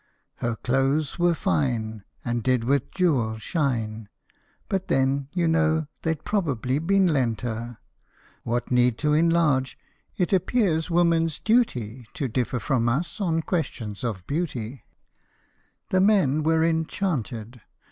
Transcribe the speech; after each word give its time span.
Her 0.37 0.55
clothes 0.55 1.19
were 1.19 1.35
fine, 1.35 2.03
And 2.25 2.41
did 2.41 2.63
with 2.63 2.89
jewels 2.89 3.43
shine, 3.43 4.09
But 4.67 4.87
then, 4.87 5.27
you 5.31 5.47
know, 5.47 5.85
they'd 6.01 6.23
probably 6.25 6.79
been 6.79 7.05
lent 7.05 7.41
her." 7.41 7.77
What 8.41 8.71
need 8.71 8.97
to 8.97 9.13
enlarge? 9.13 9.77
It 10.17 10.33
appears 10.33 10.89
woman's 10.89 11.37
duty 11.37 12.07
To 12.15 12.27
differ 12.27 12.57
from 12.59 12.89
us 12.89 13.19
upon 13.19 13.43
questions 13.43 14.03
of 14.03 14.25
beauty. 14.25 14.85
63 15.91 15.91
CINDERELLA. 15.91 15.91
The 15.91 16.01
men 16.07 16.41
were 16.41 16.63
enchanted. 16.63 17.61